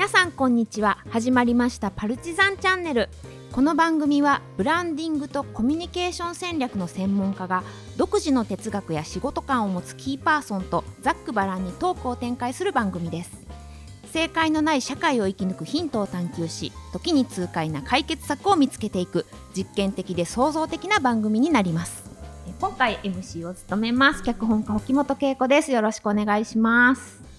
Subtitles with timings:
[0.00, 0.96] 皆さんこんにちは。
[1.10, 3.10] 始まりましたパルチザンチャンネル。
[3.52, 7.62] この番組はブランディングとコミュニケーション戦略の専門家が
[7.98, 13.46] 独自の哲学や仕事観を持つキーパーソンとざっくばらんにトークを展開する番組です。
[14.10, 22.10] 正解のない社会を生き抜くヒントを探求し時に痛快な解決策を見つけていく実験的で創造的な番組になります。
[22.58, 24.22] 今回 MC を務めます。
[24.22, 25.70] 脚本家沖本恵子です。
[25.70, 27.29] よろしくお願いします。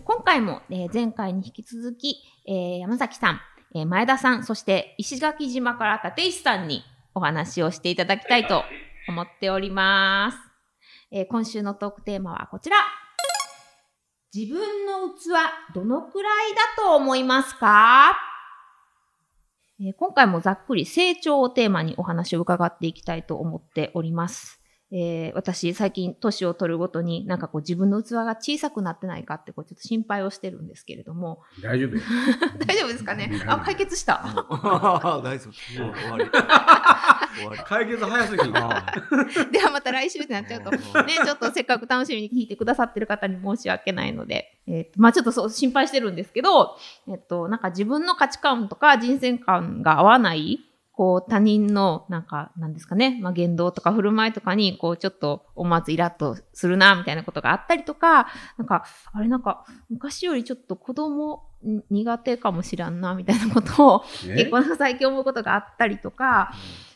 [0.00, 2.16] 今回も、え前回に引き続き、
[2.46, 3.40] え山崎さん、
[3.76, 6.82] え前田さんそして石垣島から立石さんに
[7.14, 8.64] お話をしていただきたいと
[9.06, 10.38] 思っております、
[11.12, 12.76] え今週のトークテーマはこちら。
[14.34, 16.32] 自分の器どのくらい
[16.76, 18.16] だと思いますか？
[19.80, 24.60] え今回もざっくり成長をテーマにお話を伺っていきたいと思っております。
[24.92, 31.40] えー、私最近年を取るごとになんかこう自分の器が小さくなってないかってこうちょっと心配をしてるんですけれども。
[31.62, 31.96] 大丈夫
[32.64, 33.42] 大丈夫ですかね？
[33.46, 34.22] あ解決した。
[34.24, 35.52] 大丈夫。
[35.52, 36.30] 終わり。
[37.64, 38.42] 解決早すぎ
[39.50, 40.70] ではまた来週ってなっちゃうと。
[40.70, 40.78] ね
[41.24, 46.76] ちょっとせっかく楽しみに聞いてくださってる方に申し訳ないので、えー、まあちょっとそう心配してるんですけど
[47.08, 50.60] えっとなんか自分の価値観とか人生観が合わない
[50.96, 58.28] こう他人のなんかなんですかね、まあ、言動とか振る舞いとかにこうちょっと思わずイラッとするなみたいなことがあったりとか
[58.58, 61.42] なんかあれなんか昔よりちょっと子供
[61.90, 66.52] 苦手かもしらんなみたいなことを結構最近思うことがあったりとか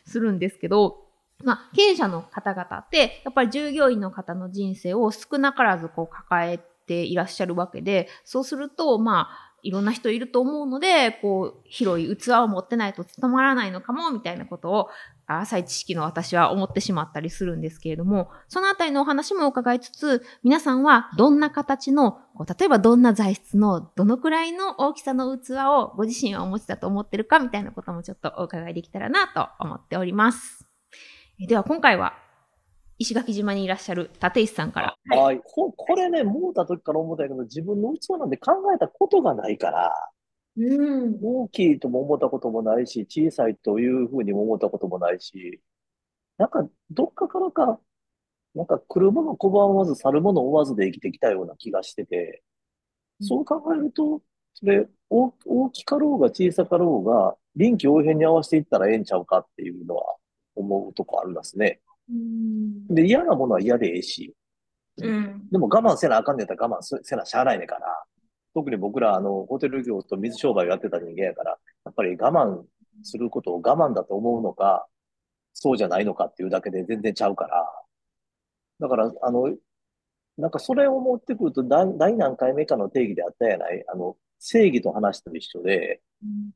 [0.06, 1.04] するんですけど。
[1.44, 14.88] まあ、経営者の方々って、やっぱり従業員の方の人生を少なからずこう抱えていらっしゃるわけで、そうすると、まあ、いろんな人いると思うので、こう、広い器を持ってないと務まらないのかも、みたいなことを、
[15.26, 22.20] 浅い知識の私は思ってしまったりするんですけれども、そのあたりのお話も伺いつつ、皆さんはどんな形の、
[22.58, 30.66] 例えばどんな材質の、どのくらいの大きさの器をご自身はお持ちだと思ってるか、みたいなこともちょっとお伺いできたらなと思っております。
[31.46, 32.27] では今回は
[32.98, 35.16] 石垣島にいらっしゃる立石さんから。
[35.16, 35.40] はい。
[35.44, 39.92] ここれね、思った時から思ったけど、自分の器なんて考えたことがないから、
[40.56, 45.60] うん、大きいとも思ったこともないし、小さいというふうにも思ったこともないし、
[46.36, 47.80] なんか、どっかからか、
[48.54, 52.42] なんか来るもの拒まず去るもの追わずで生きてきたような気がしてて、
[53.20, 54.22] そう考えると、
[54.54, 60.16] それ大、大きかろうが小さかろうが、臨機応変に合わせていったらええんちゃうかっていうのは
[60.56, 61.80] 思うとこありますね。
[62.88, 64.34] で、嫌なものは嫌でええし、
[64.98, 68.04] うん、でも我慢せなあかんねやったら我慢せなしゃあないねんから、
[68.54, 72.62] 特に僕ら、あの、ホテル業と水商売をやってた人間やから、やっぱり我慢
[73.02, 74.86] することを我慢だと思うのか、
[75.54, 77.64] そうじゃないのかっていうだけで全然ちゃうから、
[78.80, 79.54] だから、あの、
[80.36, 83.84] なんかそれを持ってくると何、何何回目かの定義であったやない？
[83.88, 86.50] あの、正義と話と一緒で、うん、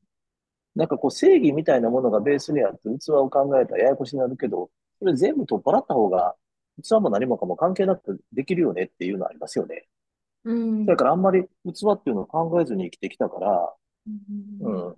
[0.75, 4.69] なんかこう正義みたいなものがベースにあって器を考えたらややこしになるけど、
[5.03, 6.35] それ全部取っ払った方が、
[6.81, 9.85] 器も何もかも関係なくできるよねっていうのはありますよね。
[10.45, 10.85] うん。
[10.85, 11.47] だからあんまり器
[11.91, 13.73] っていうのを考えずに生きてきたから、
[14.61, 14.95] うん、うん。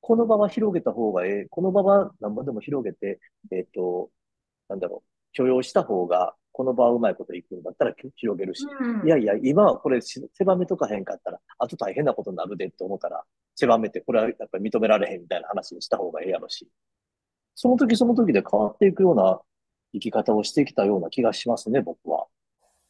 [0.00, 1.46] この場は広げた方がええ。
[1.50, 3.20] この場は何ぼでも広げて、
[3.52, 4.10] えっ、ー、と、
[4.70, 13.22] なんだろう、許容した方が、この場はうまいこといくんだったら広げるし、うん、いやいや、今はこれ狭めとかへんかったら、あと大変なことになるでって思ったら、
[13.54, 16.68] 狭めて、これはやっぱり認められへんみたいな話にした方がええやろし。
[17.60, 19.40] その時その時で変わっていくような
[19.92, 22.28] 生き方をしてきたような気がしますね、僕は。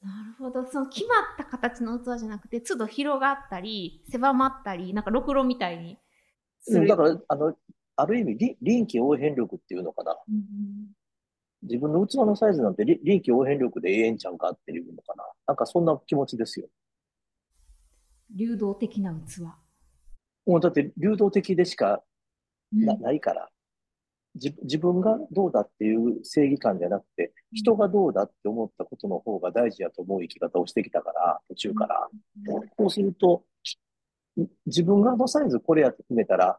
[0.02, 0.70] なるほど。
[0.70, 5.98] その決まった形の器じゃなくて、都度広がったり、狭まったり、なんかろくろみたいに
[6.60, 6.86] する。
[6.86, 7.56] だから、あの、
[7.96, 10.14] ある意味、臨機応変力っていうのかな。
[10.28, 10.92] うん、
[11.62, 15.24] 自分の器のサイズなんて臨機応変力でええんちゃうかっていうのかな。
[15.46, 16.68] なんかそんな気持ちですよ。
[18.36, 19.40] 流動的な器。
[20.44, 22.02] もうだって流動的でしか
[22.70, 23.48] なうん、ないから。
[24.34, 32.08] 自分がどうだっていう正義感じゃなくて、人がどうだって思ったことの方が大事やと思う生き方をしてきたから、途中から。
[32.76, 33.44] こうすると、
[34.66, 36.58] 自分がのサイズこれやって決めたら、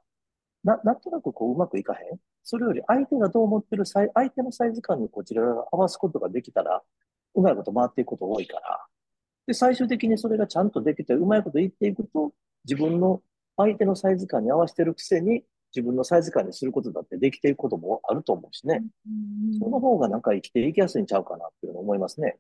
[0.63, 2.19] な、なんとなくこううまくいかへん？
[2.44, 6.81] それより相手がどう思ってる相手のサイズ感にこちらが合わすことができたら、
[7.36, 8.86] うまいこと回っていくこと多いから。
[9.48, 12.33] で、最終的にそれがちゃんとできて、うまいこと言っていくと、
[12.65, 13.22] 自分の
[13.56, 15.44] 相手のサイズ感に合わせてるくせに、
[15.75, 18.83] 自分のサイズ感にすることだってできていくこともあると思うしね。
[19.60, 22.38] その方がなんか生きていきやすいんちゃうかなっていうの思いますね。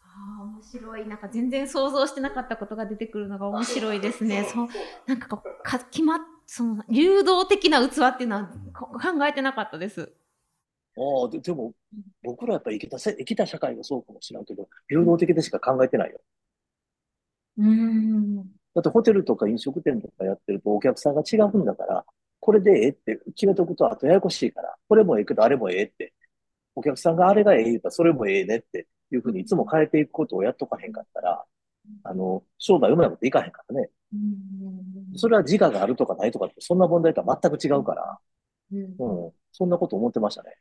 [0.00, 1.06] ああ、面白い。
[1.06, 4.44] なんか全然想像してなかったことが出てくるのが面白いですね。
[4.44, 4.68] そう、
[5.06, 10.12] なんかこう、か決まっ、その、流動的な器っていうのは考えてなかったです。
[10.96, 11.74] ああ、ででも、
[12.22, 16.20] 僕らやっぱり生きた、生きた社会がそうかもしれんけど、流動的でしか考えてないよ。
[17.58, 18.36] うん。
[18.74, 22.04] だってホテルとか飲食店とかやってるとお客さんが違うんだから、
[22.48, 26.14] これでええって決めとくとあとややこしいから、これもええけどあれもええって、
[26.74, 31.44] お客さんがあれがええ言うたらそれもええねっていうふうにいつも変えていくことをやっとかへんかったら、
[32.04, 33.90] あの、商売うまいこといかへんからね。
[35.14, 38.18] それは自我があるとかないとかって、そんな問題とは全く違うから、
[38.72, 40.56] うん、そんなこと思ってましたね。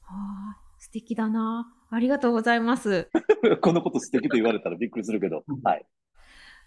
[0.00, 1.74] はあ、素敵だな。
[1.90, 3.10] ありがとうございます。
[3.60, 5.84] このこと素敵と言われたらびっくりするけど、はい。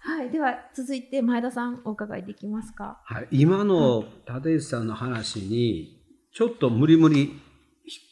[0.06, 3.02] はい、では続いて前田さんお伺いできますか。
[3.06, 6.04] はい、今の立石さんの話に
[6.34, 7.32] ちょっと無理無理引っ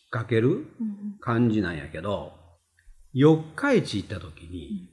[0.09, 0.67] 掛ける
[1.19, 2.31] 感じなんやけど、
[3.13, 4.89] 四日市行った時に、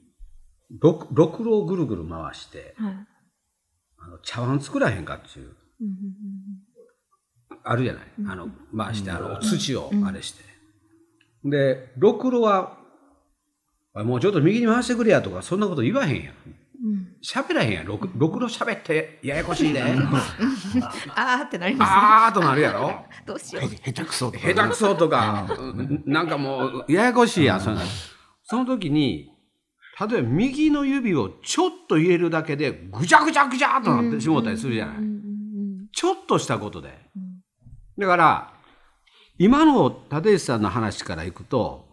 [0.81, 0.93] ろ
[1.29, 2.93] くろをぐるぐる回して、はい、
[3.97, 5.51] あの茶碗作らへんかっていう、
[7.63, 10.43] あるじゃない、あの回してあの土をあれして、
[11.45, 12.77] でろくろは
[13.93, 16.33] もうちょっと右に回してくれやとかそんなこと言わへんやん
[17.23, 17.85] 喋、らへんやん。
[17.85, 19.81] ろくろ喋ってややこしいで。
[21.15, 21.89] あーってなります。
[21.89, 23.05] ねあーとなるやろ。
[23.25, 23.69] どうしよう。
[23.69, 25.47] 下手くそとか、下手くそとか。
[26.05, 27.61] なんかもうややこしいやん。
[27.61, 27.71] そ
[28.43, 29.31] その時に
[29.99, 34.95] 例えば右の指をちょっと入れるだけでぐちゃぐちゃぐちゃとなってしもたりするじゃない。
[35.91, 36.97] ちょっとしたことで。
[37.97, 38.53] だから、
[39.37, 41.85] 今の立石さんの話からいくと、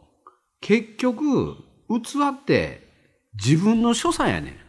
[0.60, 1.56] 結局、
[1.88, 2.88] 器って
[3.34, 4.65] 自分の所作やねん。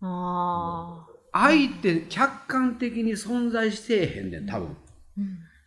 [0.00, 4.76] 相手客観的に存在してへんねん、多分。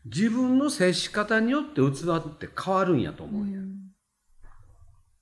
[0.05, 3.61] 自分の接し方によって器って変わるんやと思うよ。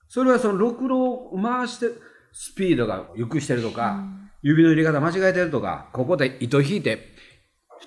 [0.08, 1.86] それはそのろくろを回して
[2.32, 7.14] スピードがゆっくりしてるとか、うん、指の入れ方間違えてるとか、ここで糸引いて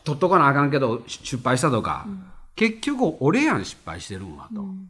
[0.04, 2.24] 取っとかなあかんけど失敗したとか、うん、
[2.56, 4.90] 結局俺やん失敗してるんわと、うん、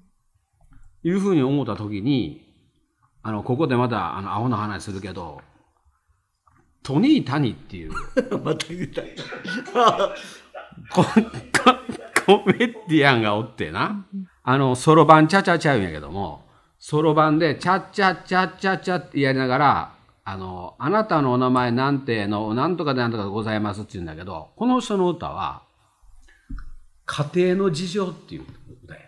[1.04, 2.42] いうふうに思った時に、
[3.22, 5.42] あの、ここでまたあの、アホな話するけど、
[6.84, 7.92] トニー・タニっていう。
[8.44, 9.16] また言うたい。
[10.92, 11.04] コ
[12.26, 14.06] コメディアンがおってな、
[14.44, 16.46] あの、そろばんちゃちゃちゃうんやけども、
[16.80, 19.96] そろばんで、チャッチャッチャッチャッチャってやりながら、
[20.26, 25.64] あの、あなたのお名前なんての、なんとかでなんとかでございますって言うんだけど、この人の歌は、
[27.06, 28.46] 家庭の事情っていう
[28.84, 29.02] 歌や。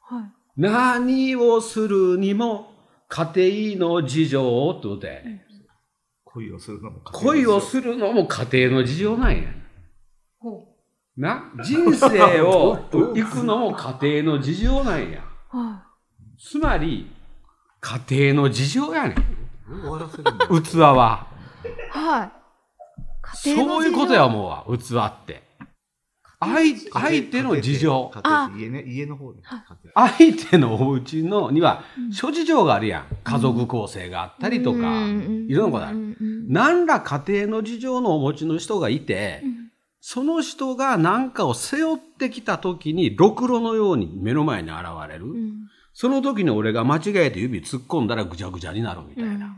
[0.00, 0.32] はい。
[0.56, 2.72] 何をするにも、
[3.08, 5.20] 家庭の事情って歌や。
[6.36, 9.48] 恋をするのも恋をするのも家庭の事情なんや。
[11.16, 15.24] な、人生を行くのも家庭の事情なんや。
[15.48, 15.82] は
[16.36, 16.40] い。
[16.42, 17.10] つまり、
[17.80, 20.62] 家庭の事情やねん。
[20.62, 21.26] 器は。
[21.90, 22.32] はい。
[23.34, 25.45] そういうことやもうわ、器って。
[26.38, 28.12] 相相手の事情。
[28.58, 29.40] 家ね、家の方で。
[29.94, 33.06] 相手のお家のには諸事情があるやん。
[33.24, 34.80] 家族構成があったりとか、い
[35.54, 36.16] ろんなことある。
[36.48, 39.42] 何ら家庭の事情のお持ちの人がいて、
[40.00, 45.24] その人が何かを背負ってきた時に、ろくろのように目の前に現れる。
[45.94, 49.56] その時に俺が間違えて指突っ込んだらぐちゃぐちゃになるみたいな。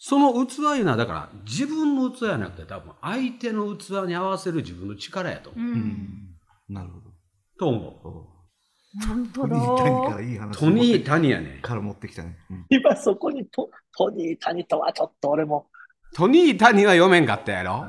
[0.00, 5.72] うん、その器いうのはだから自分の器じゃなくて多分相手の器に合わせる自分の力やと思う。
[5.72, 6.36] うん、
[6.68, 7.10] なるほど。
[7.58, 8.98] と思う。
[8.98, 9.54] なるほど。
[9.54, 10.58] トニー・タニからいい話。
[10.58, 11.60] トニー・タニやね。
[11.62, 12.38] から持ってきたね。
[12.50, 15.66] うん、今そこにトトニー・タニとはちょっと俺も。
[16.14, 17.86] トニー・タニは読めんかったやろ？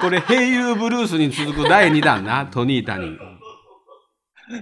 [0.00, 3.16] これ、平友ブルースに続く第2弾な、トニー・タニ。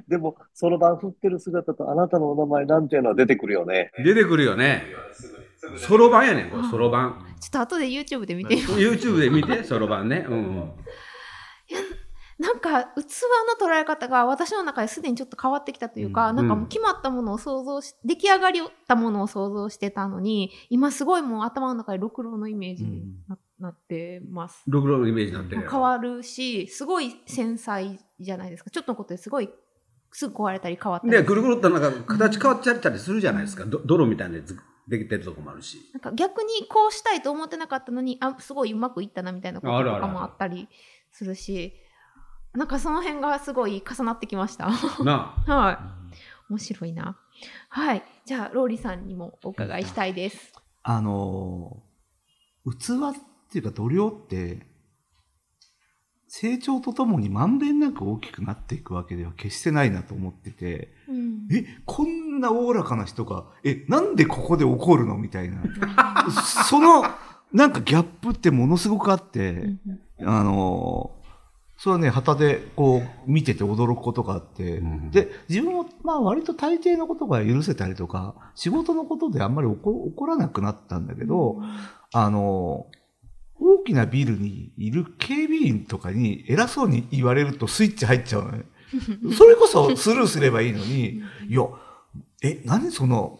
[0.06, 3.90] でも、そろばん振ってる姿とあなたのお名前なんていうのは出てくるよね。
[4.04, 4.84] 出てくるよね。
[5.78, 7.36] そろばんやねん、これ、そろばん。
[7.40, 10.26] ちょっと後で YouTube で見て YouTube で見て、そろばんね。
[10.28, 10.72] うん、
[12.38, 13.22] なんか、器
[13.60, 24.64] の捉え方が私の中ですでにちょっと変わってきたというか、うん、なんかもう決まったものを想像し、出来上がりたものを想像してたのに、今すごいもう頭の中で六郎のイメージにな,、なってます。
[24.66, 28.70] 六郎のイメージになってる変わるし、すごい繊細じゃないですか。
[28.70, 29.48] ちょっとのことですごい
[30.10, 31.12] すぐ壊れたり変わったり。
[31.12, 33.64] で、ぐるぐるっとなんか形変わっちゃったりするじゃないですか。
[33.64, 34.56] うん、泥みたいなやつ
[34.88, 35.78] できてるとこもあるし。
[35.92, 40.68] なんか逆にこうしたいと思ってなかったのに、あ、すごいうまくいったなみたいなこととかもあったり
[41.10, 41.74] するし、
[42.52, 44.68] なんかその辺がすごい重なってきました。
[45.02, 45.50] なあ。
[45.50, 45.78] はい。
[46.50, 47.18] 面白いな。
[47.68, 48.02] はい。
[48.26, 50.52] じゃあ、ローリさんにもお伺いしたいです。
[50.82, 51.82] あの、
[52.64, 54.66] 器っていうか度量って、
[56.34, 65.62] 成長とともにまんべんなく大きくなっていくわけでは決してないなと思ってて、うん、え、こんなおおらかな人が、え、なんでここで怒るのみたいな。
[66.70, 67.04] その、
[67.52, 69.76] なんかギャップってものすごくあって、
[70.20, 71.10] あの、
[71.76, 81.64] それはね、旗でこう見てて驚くことがあって、うん、で、自分もまあ割と大抵のことが許せたりとか、仕事のことであんまり起こらなくなったんだけど、うん、
[82.14, 82.86] あの、
[83.62, 88.64] 大きなビルにいる警備員とかに偉そうに言われるとスイッチ入っちゃうのね。
[89.36, 91.62] それこそスルーすればいいのに、 いや、
[92.42, 93.38] え、何その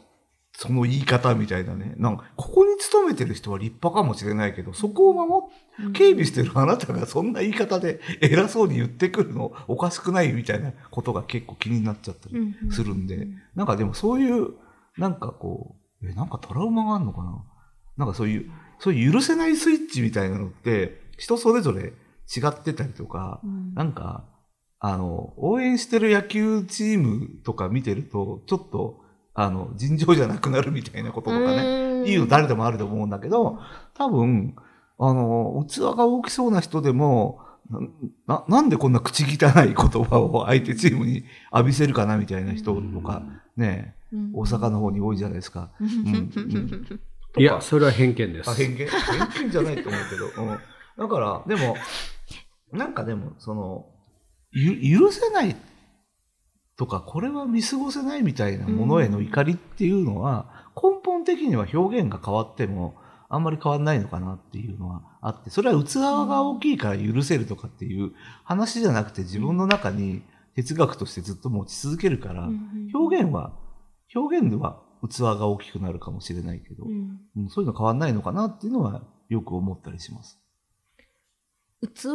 [0.55, 1.95] その言い方みたいなね。
[1.97, 5.47] なんか、ここに勤めてる人は立派かもしれないけど、そこを守
[5.88, 14.50] っ、警備してるあなたがそんな言い方で偉そうに言ってくるのおかしくないみたいなことが結構気になっちゃったりするんで、なんかでもそういう、
[14.99, 17.43] なんかこう、え、なんかトラウマがあるのかな？
[17.97, 21.93] なんかそういう、そういう許せないスイッチみたいなのって、人それぞれ
[22.35, 23.41] 違ってたりとか、
[23.75, 24.25] なんか、
[24.81, 29.01] あの、応援してる野球チームとか見てると、ちょっと、
[29.35, 33.61] あの、尋常じゃなくなるみたいなこととかね、いいの誰でもあると思うんだけど、
[33.95, 34.57] 多分、
[34.99, 37.39] あの、器が大きそうな人でも、
[38.27, 39.29] な、なんでこんな口汚
[39.63, 43.23] い言葉を相手チームに浴びせるかなみたいな人とか、
[43.57, 43.95] ね、
[44.35, 45.71] 大阪の方に多いじゃないですか。
[45.81, 45.87] うん。
[45.87, 47.01] うん
[47.39, 48.51] いや、それは偏見です。
[48.51, 48.87] あ、偏見？
[48.87, 50.43] 偏見じゃないと思うけど。
[50.43, 50.59] うん、
[50.99, 51.77] だから、でも、
[52.73, 53.87] なんかでも、その、
[54.53, 55.57] ゆ許せない
[56.77, 62.95] とか、これは見過ごせないみたいなものへの怒りっていうのは、根本的には表現が変わっても、
[63.29, 68.12] あんまり変わんないのかなっていうのはあって、それは器が大きいから許せるとかっていう
[68.45, 70.23] 話じゃなくて自分の中に
[70.55, 72.51] 哲学としてずっと持ち続けるから、
[72.93, 73.53] 表現は、
[74.15, 80.41] 表現では器が大きくなるかもしれないけど、うん、そういうの変わんないのかなっていうのはよく思ったりします。
[81.83, 82.09] 器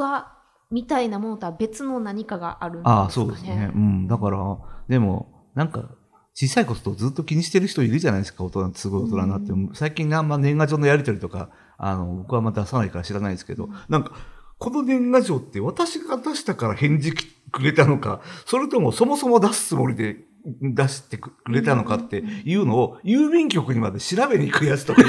[0.70, 2.96] みたいなものとは別の何かがあるんですかね。
[2.96, 3.72] ああ、そうですね。
[3.74, 4.08] うん。
[4.08, 5.90] だから、でも、なんか、
[6.34, 9.52] 小さいことをずっと気にしてる人いるじゃないですか、大人すごい大人になって。
[9.52, 14.12] うん、最近あんま年賀状のやりとりとか、あの、僕はまた出さないから知らないですけど、うん、なんか、
[14.60, 20.18] この年賀状って私が出したから返事くれたのか、それともそもそも出すつもりで
[20.62, 25.06] 出してくれたのかっていうのを郵便局にまで調べに行くやつとかい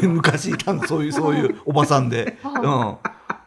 [0.00, 2.38] て、昔いたの、そういう、そういうおばさんで。
[2.44, 2.96] うん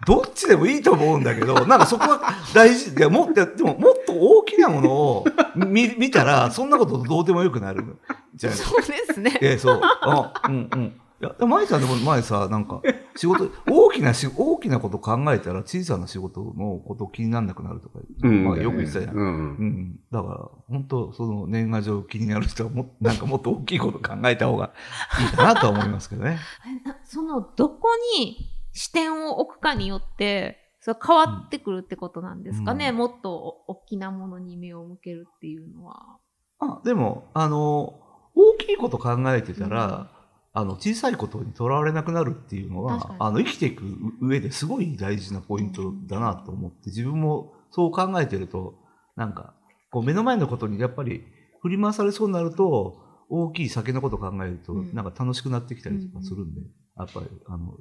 [0.08, 2.22] どっちでもいいと思うんだけど、なんかそこは
[2.54, 7.98] 大事で、もっと、でももっと大きなものを見見たら、そんなことどうでもよくなる
[8.34, 9.38] じゃそうですね。
[9.42, 9.82] えそう。
[9.84, 11.02] あうんうん。
[11.22, 12.82] いや、前さんでも前さ、なんか、
[13.16, 19.16] 仕事、 大きなし、大きなこと考えたら小さな仕事のこと気にならなくなるとか、うん、まあよく言ってたじゃん。
[19.16, 19.30] うん、う
[19.66, 20.00] ん。
[20.12, 24.72] だから、本当その年賀状気になる人はも、 なんかもっと大きいこと考えた方が
[25.20, 26.40] いいかなとは思いますけどね。
[27.04, 28.38] その、どこに
[28.72, 32.90] 視点を置くかによって、それ変わってくるってことなんですかね？
[32.90, 36.18] うん、もっと大きなものに目を向けるっていうのは。
[36.60, 38.00] あ、でも、あの、
[38.36, 40.19] 大きいこと考えてたら、
[40.52, 43.84] あの小さいことにとらわれなくなるっていうのはあの生きていく
[44.22, 48.76] 上ですごい大事なポイントだなと思って自分もそう考えてると
[49.16, 49.54] なんか
[49.92, 51.24] こう目の前のことにやっぱり
[51.62, 52.98] 振り回されそうになると
[53.30, 56.62] 大きい先のことを考えるとなんか楽しくなってきたりとかするんで、
[56.98, 57.78] やっぱりあの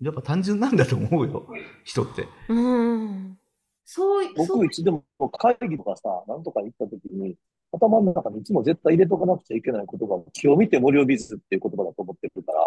[0.00, 1.46] やっぱ単純なんだと思うよ
[1.84, 2.28] 人って。
[2.48, 3.38] うん。
[3.84, 5.04] そう僕いつでも
[5.38, 7.36] 会議とかさ、なんとか行った時に、
[7.78, 12.58] 頭の中にいつも絶対入れとかなくちゃいけない言葉が、気を見て森を見ずっていう言葉だと思ってるから、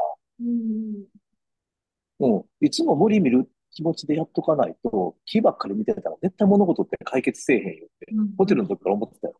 [2.19, 9.35] うん、うん、いつも森見る気持ちでやっとかないと、木ばっかり見てたら絶対物事って解決せえへんよって、うん、ホテルの時から思ってたよ。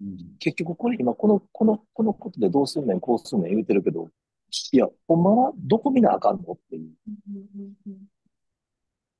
[0.00, 4.08] うん、結局これ今この、この、このことでどうすんねん、こうすんねん言うてるけど、
[4.72, 6.90] いや、ほんまはどこ見なあかんのっていう。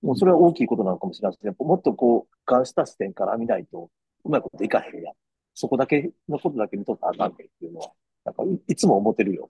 [0.01, 1.55] もうそれは大きいことなのかもしれないですね。
[1.59, 3.91] もっとこう、眼した視点から見ないと、
[4.25, 5.15] うまいこといかへんやん。
[5.55, 7.91] そこだけのことだけ見とったらあかんねんっていうのは、
[8.25, 9.49] なんかいつも思ってるよ。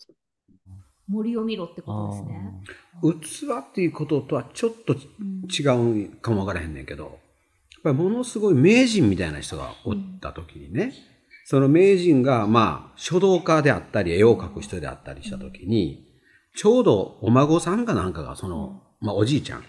[1.09, 3.59] 森を見ろってことですね。
[3.61, 7.13] 器っていうこととはちょっと違うかもわからへんねんけど、やっ
[7.83, 10.93] ぱりものすごい名人みたいな人がおった時にね、うん、
[11.47, 16.07] その名人がまあ書道家であったり絵を描く人であったりした時に、
[16.57, 19.65] ちょうどお孫さんかなんかがその、まあおじいちゃん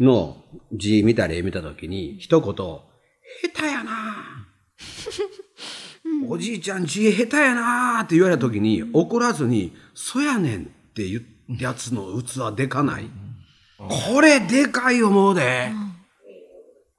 [0.00, 0.36] の
[0.72, 4.37] 字見たり絵見た時に一言、下手やな
[6.28, 11.24] おじいちゃん字下手やなって言われた時に怒らずに、そやねんって言う
[11.58, 13.08] やつの器でかない。
[13.78, 15.70] これでかい思うで。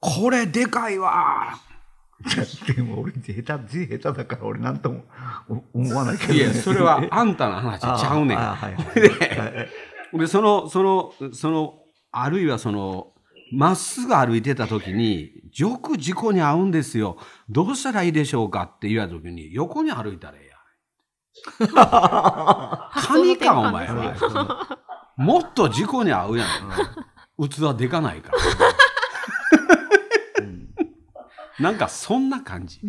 [0.00, 1.58] これでかいわ。
[2.66, 5.04] でも俺字下手、字下手だから俺なんとも
[5.72, 8.38] 思わないけど、ね、いや、それはあんたの話 ちゃうねん。
[8.38, 8.68] は
[10.12, 11.78] い、 で、その、その、その、
[12.12, 13.12] あるいはその、
[13.52, 17.16] まっすぐ歩いてた時に、よく事故に遭うんですよ。
[17.48, 18.62] どうしたらいいでしょうか？
[18.62, 20.56] って言われた時に、横に歩いたらええや。
[21.68, 24.78] カニか、お前は。
[25.16, 27.48] もっと事故に遭うやん。
[27.48, 28.38] 器でかないから。
[31.60, 32.80] なんかそんな感じ。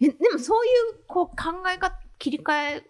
[0.00, 2.82] えでもそういうこう考え方切り替え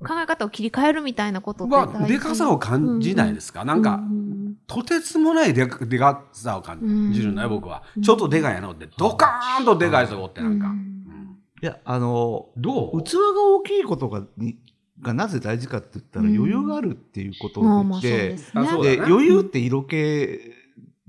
[0.00, 4.27] 考え方を切り替えるみたいなことってはでかさを感じないですか、うんうん、なんか、うん、
[4.66, 7.32] とてつもないでかでかさを感じる。
[7.32, 7.82] のよ、僕は。
[8.02, 10.74] ちょっとでかいやのって、ドカーンとでかいぞってなんか。
[11.62, 13.02] いや、あの、どう？
[13.02, 14.58] 器が大きいことがに
[15.00, 17.60] がなぜ大事かって言ったら余裕があるっていうこと
[18.00, 20.40] で、で余裕って色気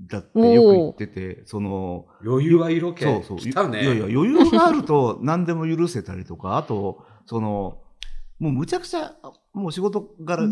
[0.00, 3.04] だってよく言ってて、その、余裕は色気。
[3.04, 3.38] そうそう。
[3.38, 7.78] いやいや、余裕があると何でも許せたりとか、あと、その、
[8.40, 9.14] もうむちゃくちゃ、
[9.52, 10.50] もう仕事から悲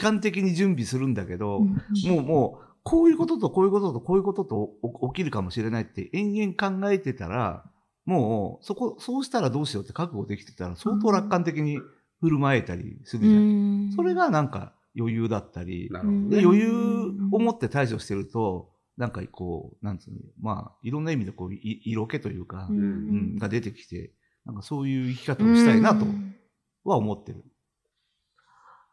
[0.00, 4.70] 観的に準備するんだけど、うん、もうもう、こういうこととこういうこととこういうことと
[5.14, 7.64] 起きるかもしれないって延々考えてたら、
[8.04, 11.78] もう、そこ、そうしたらどうしようって覚悟できてたら、相当楽観的に
[12.20, 13.36] 振る舞えたりするじゃん。
[13.36, 16.72] うん、それがなんか余裕だったり、余裕
[17.30, 24.12] を持って対処してると、なんかこう、なんつうの、まあ、いろんな意味でこう、色気というか、うん、が出てきて、
[24.44, 26.06] なんかそういう生き方をしたいなと
[26.88, 27.44] は思ってる。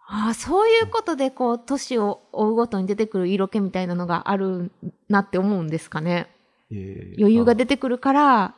[0.07, 4.71] ああ、そういうことで、こう、年を追うごとに出てくる色気みたいなのがある
[5.09, 6.27] なって思うんですかね。
[6.71, 8.55] えー、余裕が出てくるから、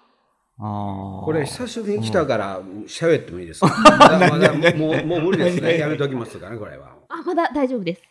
[0.60, 3.68] あこれ久しぶりに来たから喋ってもいいですか？
[4.00, 5.78] まだまだもう もう無理ですね。
[5.78, 6.96] やめときますかね、これは。
[7.10, 8.02] あ、まだ大丈夫です。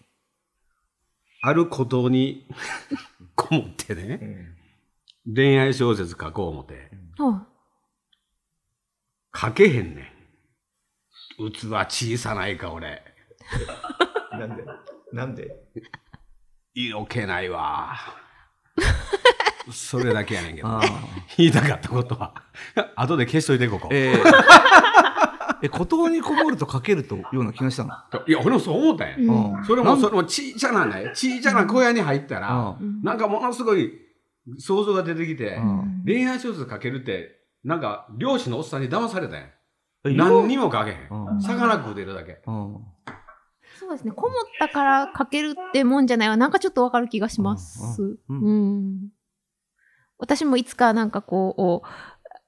[1.43, 2.47] あることに
[3.35, 4.55] こもってね、
[5.27, 6.91] 恋愛小説書こう思って、
[9.35, 10.16] 書けへんねん。
[11.37, 13.03] 器小さないか、俺。
[14.33, 14.65] なんで？
[15.13, 15.55] なんで？
[16.75, 17.97] 色気ないわ。
[19.73, 20.81] それだけやねんけど。
[21.37, 22.35] 言いたかったことは。
[22.95, 23.89] 後で消しといて、ここ。
[23.91, 24.19] えー、
[25.63, 27.95] え、孤島にこもると書けるというような気がしたの？
[28.27, 29.17] いや、俺もそう思ったんや。
[29.17, 33.93] うん、それも、それもちいちゃなね、ちいちゃな小屋に入ったら、うん、なんかものすごい
[34.59, 39.47] 想像が出てきて、うん、恋愛小説書けるって、なんか漁師のおっさんに騙されたんや。
[40.15, 41.41] 何にも書けへん。
[41.41, 42.43] 魚食うてるだけ。
[42.45, 44.13] そうですね。
[44.13, 46.37] こもったから書けるってもんじゃないわ。
[46.37, 48.19] なんかちょっとわかる気がします。
[48.29, 49.09] うん。
[50.19, 51.83] 私もいつかなんかこ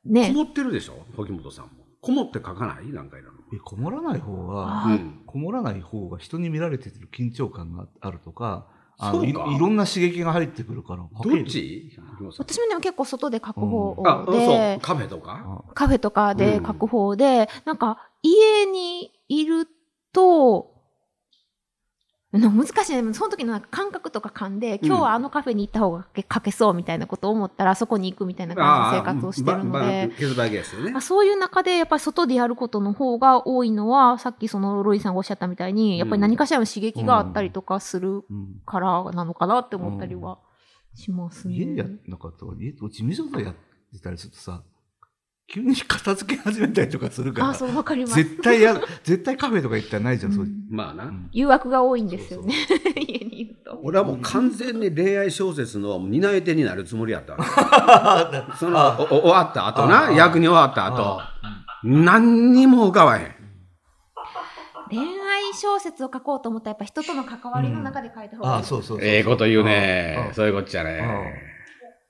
[0.07, 0.29] う、ね。
[0.29, 1.05] こもってるでしょ？
[1.17, 1.71] 時本さんも。
[2.01, 2.93] こもって書かない？
[2.93, 8.69] 何回なのえこもらない方が、うん、こもらない方が人に見られてる緊張感があるとか、
[9.01, 11.03] あのいいろんな刺激が入ってくるから。
[11.03, 11.93] どっち？
[12.37, 13.95] 私もね結構外で書く方
[14.31, 15.65] で、うん、カフェとか？
[15.75, 19.69] カフェとかで書く方で、うん、なんか家にいる
[20.13, 20.78] と、
[22.31, 23.03] 難しい。
[23.03, 23.15] ね。
[23.15, 30.13] その時のなんか感覚とか勘で、今日はあのカフェに行った方が書けそうみたいなことを思ったら、そこに行くみたいな感じの生活をしてるので、ね、
[31.01, 38.25] そういう中でやっぱり外でやることの方が多いのは、さっきそのロイさんがおっしゃったみたいに、やっぱり何かしらの刺激があったりとかする
[38.67, 40.39] からなのかなって思ったりは
[40.95, 41.55] しますね。
[41.55, 43.55] 家でやなかったら、家と事務所でやっ
[43.93, 44.63] てたりするとさ、
[45.51, 47.49] 急に片付け始めたりとかするから。
[47.49, 48.15] あ、そう、わかります。
[48.17, 50.53] 絶対や、絶対カフェとか行ったらないじゃん、そういう。
[50.69, 51.11] まあな。
[51.33, 52.55] 誘惑が多いんですよね。
[53.01, 53.81] 家にいると。
[53.83, 57.37] 俺はもう完全に恋愛小説の担い手になるつもりやった
[58.61, 61.19] その、終わった後な、役に終わった後、
[61.83, 63.35] 何にも浮かばへん。
[64.91, 70.31] 恋愛小説を書こうと思ったらやっぱ人との関わりの中で書いた方がいい、あ、そうそうええこと言うね。
[70.35, 71.48] そういうことじゃね。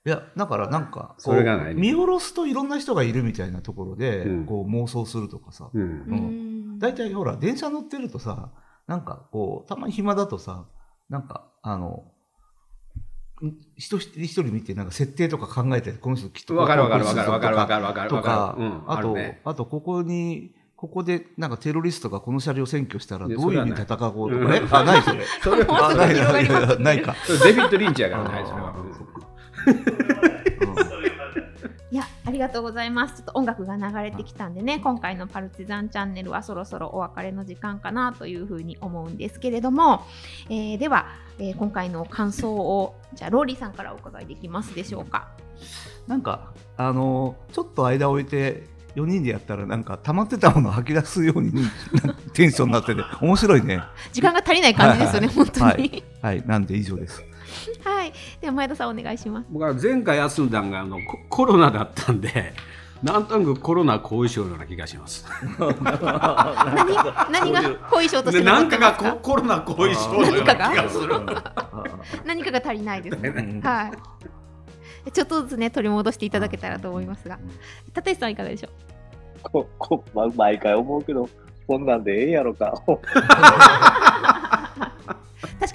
[0.08, 5.68] いや、だからなんか、それがない、見下ろすといろんな人がいるみたいなところで、うん、こう妄想するとかさ。
[5.72, 6.78] うん。
[6.78, 8.50] 大、う、体、ん、ほら、電車乗ってるとさ、
[8.86, 10.64] なんかこう、たまに暇だとさ、
[11.10, 12.10] なんか、あの、
[13.76, 18.56] 一人一人見てなんか設定とか考えてこの人きっとわかるわかるわかるわかるわかるわかるとか、
[18.88, 24.62] あと、あとここにここでなんかテロリストがこの車両占拠したらどういうふうに戦おうとかね。
[24.70, 25.24] あ、ないそれ。
[25.42, 27.16] それはないないか。
[27.44, 28.76] デビッド・リンチやからない、それは。
[31.90, 33.16] いや、ありがとうございます。
[33.16, 40.04] ちょっと音楽が流れてきたんでね、今回のパルチザンチャンネルはそろそろお別れの時間かなというふうに思うんですけれども、
[40.50, 45.28] えー、では、えー、今回の感想を、じゃあ、ローリーさんからお伺いできますでしょうか。
[46.06, 51.52] なんか、あのー、ちょっと間を置いて、4人でやったらなんか溜まってたものを吐き出すように
[52.34, 53.80] テンションになってて面白いね。
[54.12, 57.22] 時間が足りない感じですよね、はい、本当に、はい、はい、なんで以上です
[57.84, 58.12] はい。
[58.40, 59.46] では前田さんお願いします。
[59.50, 62.54] 僕は前回休んだんがあのコロナだったんで。
[63.00, 65.24] なんとなくコロナ後遺症のような気がします。
[65.60, 65.70] 何
[67.30, 71.14] 何が後遺症として何かがコロナ後遺症のような気がする。
[72.26, 73.60] 何かが足りないです、ね。
[73.62, 73.92] は
[75.06, 75.12] い。
[75.12, 77.38] ちょっとずつね取り戻していただけたらと思いますが、
[77.94, 78.70] 立石さんいかがでしょう？
[79.44, 81.28] ここ、ま、毎回思うけど
[81.68, 82.74] こんなんでええやろか。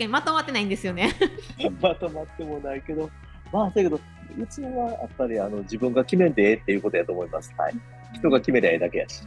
[0.03, 1.11] かにまとまってないんですよね。
[1.81, 3.09] まとまってもないけど、
[3.51, 3.99] まあ、だけど、
[4.37, 7.53] うちはやっぱりあの自分が決めんでええっていうことやと思います。
[7.57, 7.73] はい。
[8.13, 9.23] 人が決めりゃええだけやし。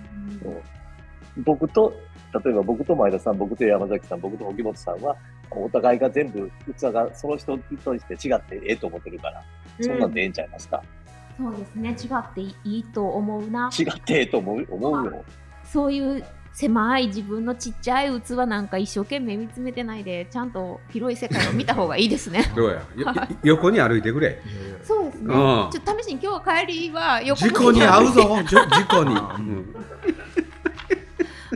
[1.37, 1.93] うん、僕と、
[2.45, 5.17] 例えば僕と前田さん、僕と山崎さん、僕と荻本さんは、
[5.51, 9.45] お互いが全部器がその人として違ってええと思ってるから、
[9.81, 10.83] そんなんでええんちゃいますか？
[11.39, 13.71] そうですね、違っていいと思うな。
[13.79, 15.25] 違ってええと思う思うよ。
[15.65, 16.25] そういう
[16.57, 22.51] 狭い自分のちっちゃい器なんか一生懸命見つめてないでちゃんと広い世界を見た方がいいですね。
[22.57, 22.83] どうや？
[23.45, 24.41] 横に歩いてくれ。
[24.83, 25.35] そうですね。
[25.35, 28.23] ちょっと試しに今日帰りは横事故に遭うぞ。
[28.43, 28.57] 事
[28.89, 29.15] 故に。
[29.21, 29.33] ま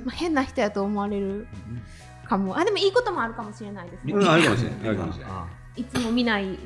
[0.08, 1.46] あ変な人やと思われる
[2.28, 2.58] かも。
[2.58, 4.12] あでもいいこともあるかもしれないですね。
[4.28, 5.80] あるかもしれない。
[5.80, 6.58] いつも見ない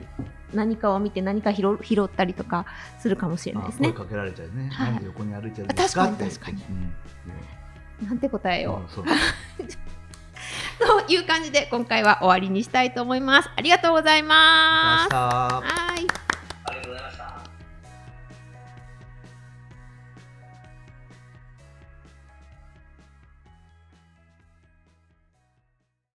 [0.53, 2.66] 何かを見て何か拾拾ったりとか
[2.99, 3.92] するかもしれないですね。
[3.92, 4.70] 声かけられちゃうね。
[4.73, 6.64] はい、横に歩いてるんですか確かに確かに。
[8.03, 9.05] なんて答えよう。
[10.79, 13.51] と いう感じで今回は終わりにしたいと思います。
[13.57, 15.15] ありがとうございます。
[15.15, 15.84] はい。